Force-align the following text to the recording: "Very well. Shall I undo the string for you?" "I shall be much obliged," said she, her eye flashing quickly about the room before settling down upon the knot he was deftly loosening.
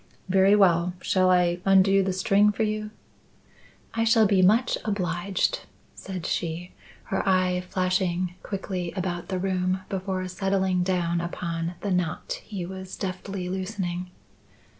"Very 0.29 0.55
well. 0.55 0.93
Shall 0.99 1.29
I 1.29 1.59
undo 1.63 2.01
the 2.01 2.11
string 2.11 2.51
for 2.51 2.63
you?" 2.63 2.89
"I 3.93 4.03
shall 4.03 4.25
be 4.25 4.41
much 4.41 4.75
obliged," 4.83 5.67
said 5.93 6.25
she, 6.25 6.71
her 7.03 7.21
eye 7.29 7.61
flashing 7.69 8.33
quickly 8.41 8.91
about 8.93 9.27
the 9.29 9.37
room 9.37 9.81
before 9.89 10.27
settling 10.27 10.81
down 10.81 11.21
upon 11.21 11.75
the 11.81 11.91
knot 11.91 12.41
he 12.43 12.65
was 12.65 12.97
deftly 12.97 13.47
loosening. 13.47 14.09